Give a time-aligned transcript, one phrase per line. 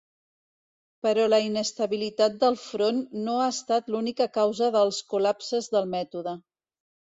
[1.07, 6.37] Però la inestabilitat del front no ha estat l'única causa dels col·lapses del mètode.